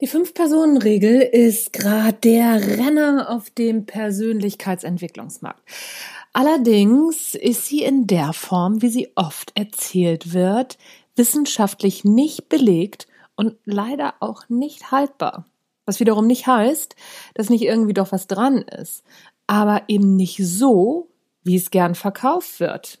[0.00, 5.60] Die Fünf-Personen-Regel ist gerade der Renner auf dem Persönlichkeitsentwicklungsmarkt.
[6.32, 10.78] Allerdings ist sie in der Form, wie sie oft erzählt wird,
[11.16, 15.44] wissenschaftlich nicht belegt und leider auch nicht haltbar.
[15.84, 16.96] Was wiederum nicht heißt,
[17.34, 19.04] dass nicht irgendwie doch was dran ist,
[19.46, 21.10] aber eben nicht so,
[21.42, 23.00] wie es gern verkauft wird.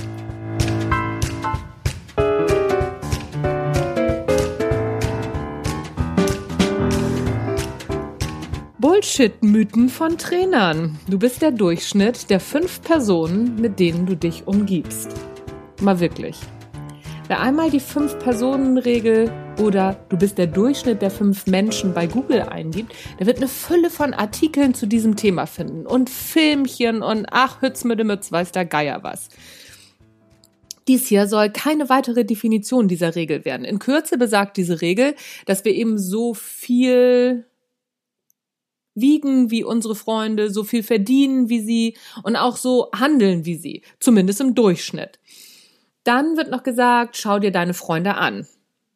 [9.01, 10.99] Bullshit-Mythen von Trainern.
[11.07, 15.09] Du bist der Durchschnitt der fünf Personen, mit denen du dich umgibst.
[15.81, 16.37] Mal wirklich.
[17.25, 22.93] Wer einmal die Fünf-Personen-Regel oder du bist der Durchschnitt der fünf Menschen bei Google eingibt,
[23.19, 27.83] der wird eine Fülle von Artikeln zu diesem Thema finden und Filmchen und ach, Hütz
[27.83, 29.29] mit dem Mütz, weiß der Geier was.
[30.87, 33.65] Dies hier soll keine weitere Definition dieser Regel werden.
[33.65, 35.15] In Kürze besagt diese Regel,
[35.47, 37.47] dass wir eben so viel
[39.01, 43.81] wiegen wie unsere Freunde, so viel verdienen wie sie und auch so handeln wie sie,
[43.99, 45.19] zumindest im Durchschnitt.
[46.03, 48.47] Dann wird noch gesagt, schau dir deine Freunde an.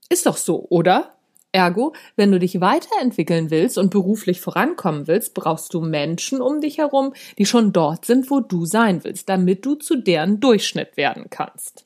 [0.09, 1.15] Ist doch so, oder?
[1.51, 6.79] Ergo, wenn du dich weiterentwickeln willst und beruflich vorankommen willst, brauchst du Menschen um dich
[6.79, 11.27] herum, die schon dort sind, wo du sein willst, damit du zu deren Durchschnitt werden
[11.29, 11.84] kannst.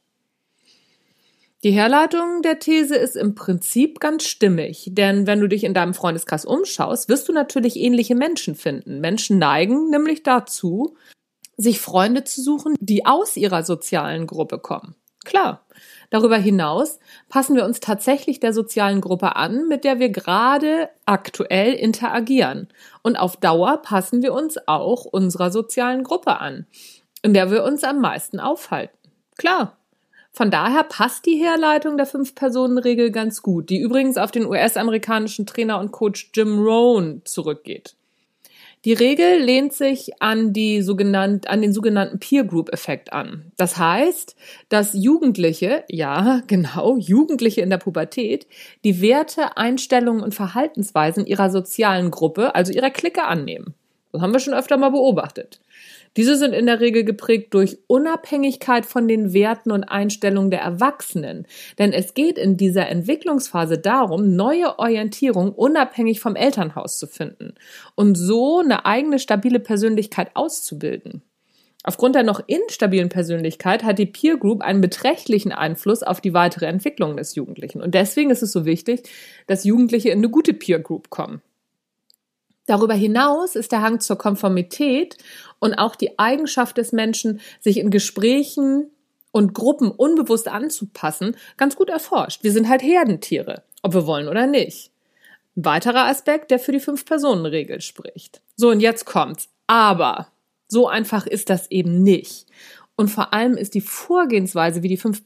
[1.66, 5.94] Die Herleitung der These ist im Prinzip ganz stimmig, denn wenn du dich in deinem
[5.94, 9.02] Freundeskreis umschaust, wirst du natürlich ähnliche Menschen finden.
[9.02, 10.96] Menschen neigen nämlich dazu,
[11.58, 14.96] sich Freunde zu suchen, die aus ihrer sozialen Gruppe kommen.
[15.26, 15.66] Klar.
[16.12, 21.74] Darüber hinaus passen wir uns tatsächlich der sozialen Gruppe an, mit der wir gerade aktuell
[21.74, 22.70] interagieren.
[23.04, 26.66] Und auf Dauer passen wir uns auch unserer sozialen Gruppe an,
[27.22, 28.98] in der wir uns am meisten aufhalten.
[29.38, 29.78] Klar,
[30.32, 35.80] von daher passt die Herleitung der Fünf-Personen-Regel ganz gut, die übrigens auf den US-amerikanischen Trainer
[35.80, 37.96] und Coach Jim Rohn zurückgeht.
[38.86, 43.52] Die Regel lehnt sich an, die sogenannte, an den sogenannten Peer Group Effekt an.
[43.58, 44.38] Das heißt,
[44.70, 48.48] dass Jugendliche, ja, genau, Jugendliche in der Pubertät,
[48.86, 53.74] die Werte, Einstellungen und Verhaltensweisen ihrer sozialen Gruppe, also ihrer Clique annehmen.
[54.12, 55.62] Das haben wir schon öfter mal beobachtet.
[56.18, 61.46] Diese sind in der Regel geprägt durch Unabhängigkeit von den Werten und Einstellungen der Erwachsenen.
[61.78, 67.54] Denn es geht in dieser Entwicklungsphase darum, neue Orientierung unabhängig vom Elternhaus zu finden
[67.96, 71.22] und so eine eigene stabile Persönlichkeit auszubilden.
[71.84, 76.66] Aufgrund der noch instabilen Persönlichkeit hat die Peer Group einen beträchtlichen Einfluss auf die weitere
[76.66, 77.82] Entwicklung des Jugendlichen.
[77.82, 79.04] Und deswegen ist es so wichtig,
[79.48, 81.42] dass Jugendliche in eine gute Peer Group kommen.
[82.70, 85.18] Darüber hinaus ist der Hang zur Konformität
[85.58, 88.92] und auch die Eigenschaft des Menschen, sich in Gesprächen
[89.32, 92.44] und Gruppen unbewusst anzupassen, ganz gut erforscht.
[92.44, 94.92] Wir sind halt Herdentiere, ob wir wollen oder nicht.
[95.56, 98.40] Ein weiterer Aspekt, der für die Fünf-Personen-Regel spricht.
[98.56, 99.50] So, und jetzt kommt's.
[99.66, 100.28] Aber
[100.68, 102.46] so einfach ist das eben nicht.
[102.96, 105.26] Und vor allem ist die Vorgehensweise, wie die fünf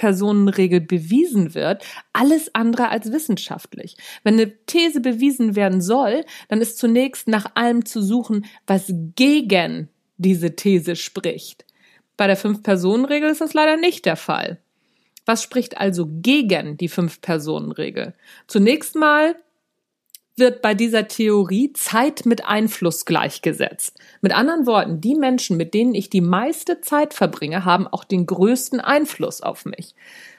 [0.00, 1.84] Personenregel bewiesen wird,
[2.14, 3.98] alles andere als wissenschaftlich.
[4.24, 9.90] Wenn eine These bewiesen werden soll, dann ist zunächst nach allem zu suchen, was gegen
[10.16, 11.66] diese These spricht.
[12.16, 14.58] Bei der Fünf-Personen-Regel ist das leider nicht der Fall.
[15.26, 18.14] Was spricht also gegen die Fünf-Personen-Regel?
[18.46, 19.36] Zunächst mal
[20.36, 23.98] wird bei dieser Theorie Zeit mit Einfluss gleichgesetzt.
[24.20, 28.26] Mit anderen Worten, die Menschen, mit denen ich die meiste Zeit verbringe, haben auch den
[28.26, 29.94] größten Einfluss auf mich.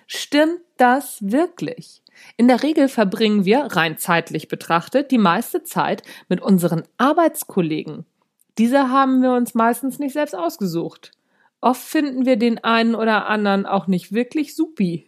[0.08, 2.02] Stimmt das wirklich?
[2.38, 8.06] In der Regel verbringen wir, rein zeitlich betrachtet, die meiste Zeit mit unseren Arbeitskollegen.
[8.58, 11.12] Diese haben wir uns meistens nicht selbst ausgesucht.
[11.62, 15.08] Oft finden wir den einen oder anderen auch nicht wirklich supi.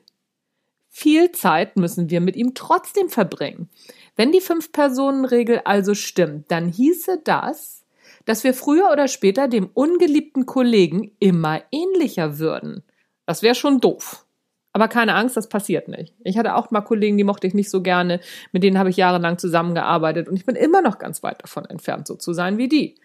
[0.89, 3.68] Viel Zeit müssen wir mit ihm trotzdem verbringen.
[4.15, 7.83] Wenn die Fünf-Personen-Regel also stimmt, dann hieße das,
[8.25, 12.83] dass wir früher oder später dem ungeliebten Kollegen immer ähnlicher würden.
[13.25, 14.25] Das wäre schon doof.
[14.71, 16.13] Aber keine Angst, das passiert nicht.
[16.24, 18.19] Ich hatte auch mal Kollegen, die mochte ich nicht so gerne,
[18.51, 22.07] mit denen habe ich jahrelang zusammengearbeitet und ich bin immer noch ganz weit davon entfernt,
[22.07, 22.95] so zu sein wie die.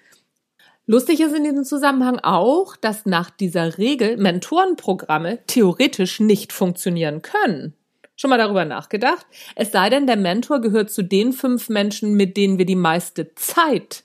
[0.87, 7.75] Lustig ist in diesem Zusammenhang auch, dass nach dieser Regel Mentorenprogramme theoretisch nicht funktionieren können.
[8.21, 9.27] Schon mal darüber nachgedacht?
[9.55, 13.33] Es sei denn, der Mentor gehört zu den fünf Menschen, mit denen wir die meiste
[13.37, 14.03] Zeit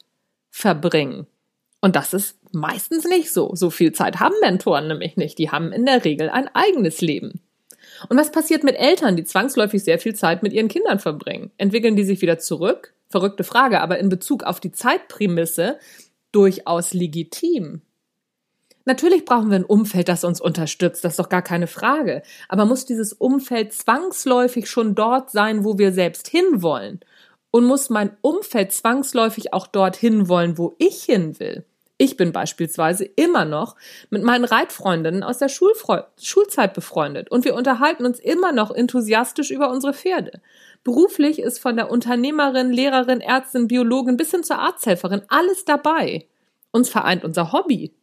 [0.52, 1.26] verbringen.
[1.82, 3.56] Und das ist meistens nicht so.
[3.56, 5.40] So viel Zeit haben Mentoren nämlich nicht.
[5.40, 7.42] Die haben in der Regel ein eigenes Leben.
[8.08, 11.50] Und was passiert mit Eltern, die zwangsläufig sehr viel Zeit mit ihren Kindern verbringen?
[11.58, 12.94] Entwickeln die sich wieder zurück?
[13.10, 15.80] Verrückte Frage, aber in Bezug auf die Zeitprämisse
[16.32, 17.82] durchaus legitim.
[18.86, 22.22] Natürlich brauchen wir ein Umfeld, das uns unterstützt, das ist doch gar keine Frage.
[22.50, 27.00] Aber muss dieses Umfeld zwangsläufig schon dort sein, wo wir selbst hinwollen?
[27.52, 31.66] Und muss mein Umfeld zwangsläufig auch dorthin wollen, wo ich hin will?
[31.98, 33.76] Ich bin beispielsweise immer noch
[34.10, 39.52] mit meinen Reitfreundinnen aus der Schulfre Schulzeit befreundet und wir unterhalten uns immer noch enthusiastisch
[39.52, 40.42] über unsere Pferde.
[40.84, 46.28] Beruflich ist von der Unternehmerin, Lehrerin, Ärztin, Biologin bis hin zur Arzthelferin alles dabei.
[46.72, 47.94] Uns vereint unser Hobby.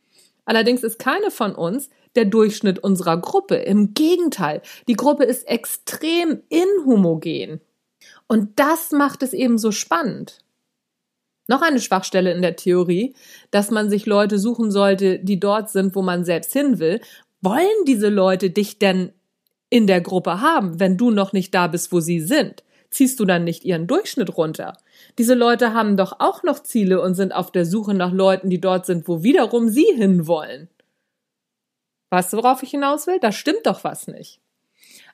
[0.50, 3.54] Allerdings ist keine von uns der Durchschnitt unserer Gruppe.
[3.54, 7.60] Im Gegenteil, die Gruppe ist extrem inhomogen.
[8.26, 10.38] Und das macht es eben so spannend.
[11.46, 13.14] Noch eine Schwachstelle in der Theorie,
[13.52, 17.00] dass man sich Leute suchen sollte, die dort sind, wo man selbst hin will.
[17.40, 19.12] Wollen diese Leute dich denn
[19.68, 22.64] in der Gruppe haben, wenn du noch nicht da bist, wo sie sind?
[22.90, 24.76] Ziehst du dann nicht ihren Durchschnitt runter?
[25.16, 28.60] Diese Leute haben doch auch noch Ziele und sind auf der Suche nach Leuten, die
[28.60, 30.68] dort sind, wo wiederum sie hinwollen.
[32.10, 33.20] Weißt du, worauf ich hinaus will?
[33.20, 34.40] Da stimmt doch was nicht.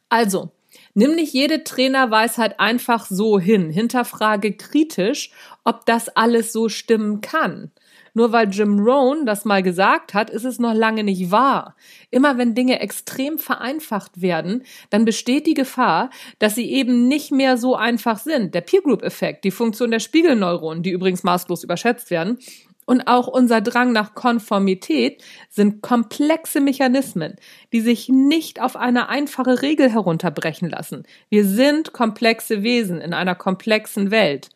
[0.08, 0.50] Also,
[0.98, 3.68] Nimm nicht jede Trainerweisheit einfach so hin.
[3.68, 5.30] Hinterfrage kritisch,
[5.62, 7.70] ob das alles so stimmen kann.
[8.14, 11.76] Nur weil Jim Rohn das mal gesagt hat, ist es noch lange nicht wahr.
[12.10, 16.08] Immer wenn Dinge extrem vereinfacht werden, dann besteht die Gefahr,
[16.38, 18.54] dass sie eben nicht mehr so einfach sind.
[18.54, 22.38] Der Peer Group Effekt, die Funktion der Spiegelneuronen, die übrigens maßlos überschätzt werden,
[22.86, 27.36] und auch unser Drang nach Konformität sind komplexe Mechanismen,
[27.72, 31.02] die sich nicht auf eine einfache Regel herunterbrechen lassen.
[31.28, 34.48] Wir sind komplexe Wesen in einer komplexen Welt.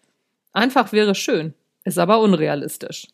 [0.52, 1.54] Einfach wäre schön,
[1.84, 3.08] ist aber unrealistisch.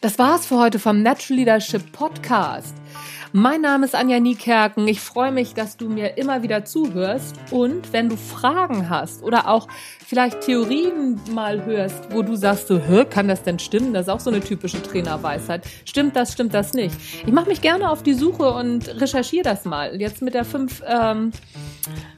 [0.00, 2.74] Das war's für heute vom Natural Leadership Podcast.
[3.32, 4.86] Mein Name ist Anja Niekerken.
[4.88, 7.36] Ich freue mich, dass du mir immer wieder zuhörst.
[7.50, 9.68] Und wenn du Fragen hast oder auch
[10.06, 12.80] vielleicht Theorien mal hörst, wo du sagst, so,
[13.10, 13.92] kann das denn stimmen?
[13.92, 15.62] Das ist auch so eine typische Trainerweisheit.
[15.84, 16.96] Stimmt das, stimmt das nicht?
[17.26, 20.00] Ich mache mich gerne auf die Suche und recherchiere das mal.
[20.00, 21.32] Jetzt mit der fünf, ähm,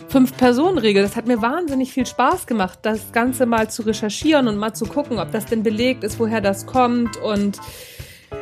[0.09, 1.03] Fünf-Personen-Regel.
[1.03, 4.87] Das hat mir wahnsinnig viel Spaß gemacht, das Ganze mal zu recherchieren und mal zu
[4.87, 7.59] gucken, ob das denn belegt ist, woher das kommt und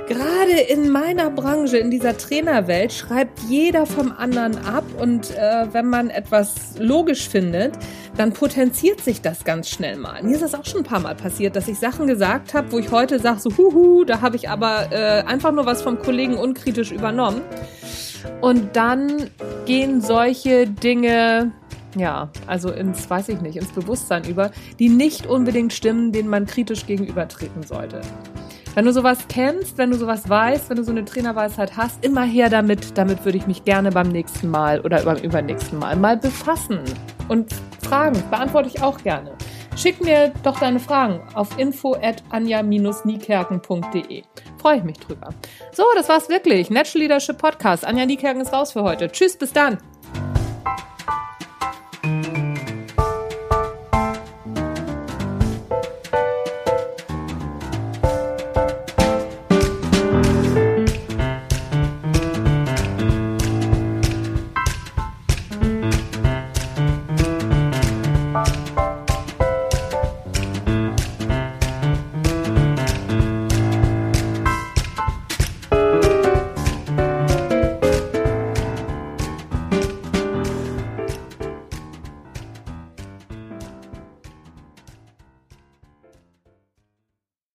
[0.07, 5.89] Gerade in meiner Branche, in dieser Trainerwelt, schreibt jeder vom anderen ab und äh, wenn
[5.89, 7.73] man etwas logisch findet,
[8.15, 10.23] dann potenziert sich das ganz schnell mal.
[10.23, 12.79] Mir ist das auch schon ein paar Mal passiert, dass ich Sachen gesagt habe, wo
[12.79, 16.37] ich heute sage, so huhu, da habe ich aber äh, einfach nur was vom Kollegen
[16.37, 17.41] unkritisch übernommen.
[18.43, 19.31] Und dann
[19.65, 21.53] gehen solche Dinge
[21.97, 26.45] ja, also ins, weiß ich nicht, ins Bewusstsein über, die nicht unbedingt stimmen, denen man
[26.45, 28.01] kritisch gegenübertreten sollte.
[28.75, 32.25] Wenn du sowas kennst, wenn du sowas weißt, wenn du so eine Trainerweisheit hast, immer
[32.25, 32.99] her damit.
[32.99, 36.81] Damit würde ich mich gerne beim nächsten Mal oder beim übernächsten Mal mal befassen.
[37.29, 39.37] Und Fragen beantworte ich auch gerne.
[39.77, 44.23] Schick mir doch deine Fragen auf info at anja-niekerken.de.
[44.59, 45.29] Freue ich mich drüber.
[45.73, 46.69] So, das war's wirklich.
[46.69, 47.85] Natural Leadership Podcast.
[47.85, 49.09] Anja Niekerken ist raus für heute.
[49.09, 49.79] Tschüss, bis dann.